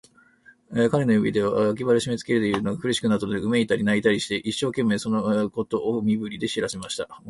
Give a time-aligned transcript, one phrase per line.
[0.89, 7.07] 彼の指で、脇腹をしめつけられているのが苦しくなったので、うめいたり、泣いたりして、一生懸命、そのことを身振りで知らせました。